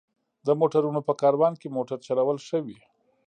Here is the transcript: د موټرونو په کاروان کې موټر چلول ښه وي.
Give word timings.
د 0.47 0.49
موټرونو 0.59 0.99
په 1.07 1.13
کاروان 1.21 1.53
کې 1.61 1.75
موټر 1.77 1.97
چلول 2.07 2.37
ښه 2.47 2.57
وي. 2.65 2.79